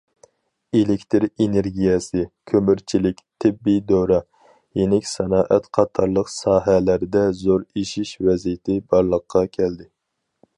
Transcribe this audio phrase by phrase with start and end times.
[0.77, 4.19] ئېلېكتىر ئېنېرگىيەسى، كۆمۈرچىلىك، تېببىي دورا،
[4.81, 9.89] يېنىك سانائەت قاتارلىق ساھەلەردە زور ئېشىش ۋەزىيىتى بارلىققا كەلدى.